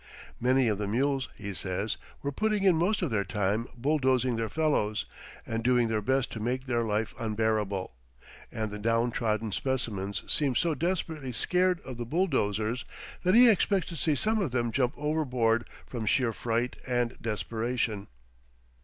[0.39, 4.49] Many of the mules, he says, were putting in most of their time bulldozing their
[4.49, 5.05] fellows,
[5.45, 7.93] and doing their best to make their life unbearable,
[8.51, 12.83] and the downtrodden specimens seem so desperately scared of the bulldozers
[13.21, 18.07] that he expects to see some of them jump overboard from sheer fright and desperation.